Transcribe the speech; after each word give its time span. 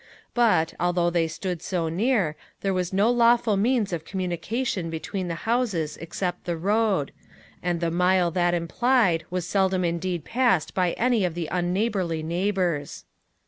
But, 0.33 0.73
although 0.79 1.11
they 1.11 1.27
stood 1.27 1.61
so 1.61 1.87
near, 1.87 2.35
there 2.61 2.73
was 2.73 2.91
no 2.91 3.11
lawful 3.11 3.55
means 3.55 3.93
of 3.93 4.03
communication 4.03 4.89
between 4.89 5.27
the 5.27 5.45
houses 5.45 5.95
except 5.97 6.45
the 6.45 6.57
road; 6.57 7.11
and 7.61 7.79
the 7.81 7.91
mile 7.91 8.31
that 8.31 8.55
implied 8.55 9.25
was 9.29 9.45
seldom 9.45 9.85
indeed 9.85 10.25
passed 10.25 10.73
by 10.73 10.93
any 10.93 11.23
of 11.23 11.35
the 11.35 11.49
unneighborly 11.51 12.23
neighbors. 12.23 13.05